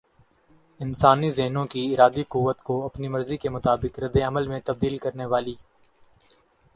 انسانی 0.79 1.29
ذہنوں 1.31 1.65
کی 1.65 1.81
ارادی 1.93 2.23
قوت 2.27 2.61
کو 2.61 2.75
اپنی 2.85 3.07
مرضی 3.07 3.37
کے 3.37 3.49
مطابق 3.49 3.99
ردعمل 3.99 4.47
میں 4.47 4.59
تبدیل 4.65 4.97
کرنے 4.97 5.25
والی 5.25 5.55